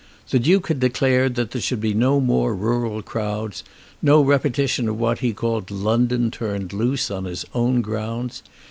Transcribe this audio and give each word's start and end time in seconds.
The 0.31 0.39
Duke 0.39 0.67
had 0.69 0.79
declared 0.79 1.35
that 1.35 1.51
there 1.51 1.61
should 1.61 1.79
be 1.79 1.93
no 1.93 2.19
more 2.19 2.55
rural 2.55 3.03
crowds, 3.03 3.63
no 4.01 4.19
repetition 4.23 4.89
of 4.89 4.99
what 4.99 5.19
he 5.19 5.31
called 5.31 5.69
London 5.69 6.31
turned 6.31 6.73
loose 6.73 7.11
on 7.11 7.25
his 7.25 7.45
own 7.53 7.81
grounds. 7.81 8.41